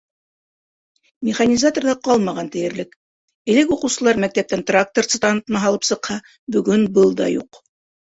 Механизаторҙар 1.29 1.97
ҡалмаған 2.07 2.49
тиерлек, 2.57 2.99
элек 3.55 3.75
уҡыусылар 3.77 4.23
мәктәптән 4.27 4.67
тракторсы 4.73 5.23
танытмаһы 5.29 5.73
алып 5.73 5.91
сыҡһа— 5.95 6.21
бөгөн 6.59 6.93
был 7.01 7.19
да 7.25 7.35
юҡ. 7.41 7.67